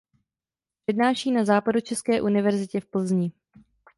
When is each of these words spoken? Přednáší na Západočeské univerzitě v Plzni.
Přednáší 0.85 1.31
na 1.31 1.45
Západočeské 1.45 2.21
univerzitě 2.21 2.79
v 2.79 2.85
Plzni. 2.85 3.31